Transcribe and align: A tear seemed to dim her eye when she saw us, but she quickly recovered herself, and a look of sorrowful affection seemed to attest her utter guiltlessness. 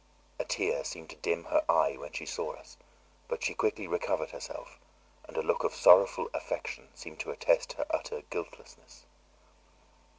A 0.39 0.43
tear 0.45 0.83
seemed 0.83 1.11
to 1.11 1.15
dim 1.17 1.43
her 1.43 1.63
eye 1.69 1.95
when 1.95 2.11
she 2.11 2.25
saw 2.25 2.53
us, 2.55 2.75
but 3.27 3.43
she 3.43 3.53
quickly 3.53 3.85
recovered 3.85 4.31
herself, 4.31 4.79
and 5.27 5.37
a 5.37 5.43
look 5.43 5.63
of 5.63 5.75
sorrowful 5.75 6.27
affection 6.33 6.89
seemed 6.95 7.19
to 7.19 7.29
attest 7.29 7.73
her 7.73 7.85
utter 7.91 8.23
guiltlessness. 8.31 9.05